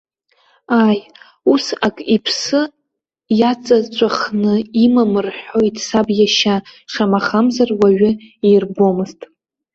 [0.81, 0.99] Ааи,
[1.53, 2.61] ус ак иԥсы
[3.39, 4.53] иаҵаҵәахны
[4.85, 6.55] иман рҳәоит саб иашьа,
[6.91, 8.11] шамахамзар уаҩы
[8.47, 9.19] иирбомызт.